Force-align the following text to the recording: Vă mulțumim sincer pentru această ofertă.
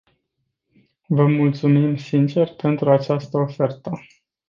Vă 1.07 1.25
mulțumim 1.27 1.97
sincer 1.97 2.53
pentru 2.55 2.89
această 2.91 3.37
ofertă. 3.37 3.91